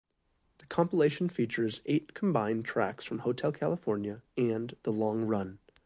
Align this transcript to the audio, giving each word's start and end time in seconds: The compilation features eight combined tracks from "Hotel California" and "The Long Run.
The 0.57 0.65
compilation 0.65 1.29
features 1.29 1.83
eight 1.85 2.15
combined 2.15 2.65
tracks 2.65 3.05
from 3.05 3.19
"Hotel 3.19 3.51
California" 3.51 4.23
and 4.35 4.75
"The 4.81 4.91
Long 4.91 5.25
Run. 5.25 5.59